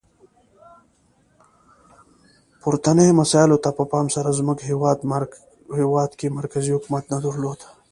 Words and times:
پورتنیو 2.61 3.17
مسایلو 3.21 3.61
ته 3.63 3.69
په 3.77 3.83
پام 3.91 4.05
سره 4.15 4.29
زموږ 4.39 4.57
هیواد 5.79 6.11
کې 6.19 6.27
مرکزي 6.39 6.71
حکومت 6.75 7.03
نه 7.13 7.17
درلود. 7.25 7.59